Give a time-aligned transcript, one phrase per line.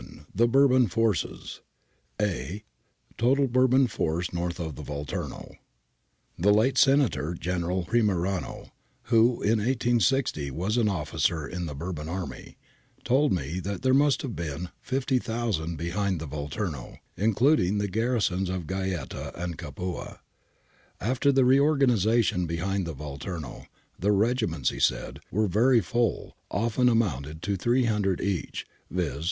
[0.33, 1.61] The Bourbon Forces
[2.19, 2.63] (a)
[3.19, 5.57] Total Bourbon Force North of the Volturno
[6.39, 8.71] The late Senator General Primerano,
[9.13, 12.57] who in i860 was an ofificer in the Bourbon army,
[13.03, 18.65] told me that there must have been 50,000 behind the Volturno, including the garrisons of
[18.65, 20.21] Gaeta and Capua.
[20.99, 23.67] After the reorganisation behind the Vol turno,
[23.99, 29.19] the regiments, he said, were very full, often amount ing to 3000 each, viz.